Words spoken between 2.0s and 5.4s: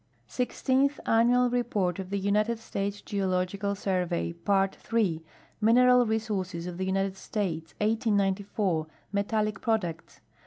the United States Geological Survey. Part III: